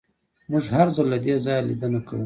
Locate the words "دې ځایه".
1.25-1.65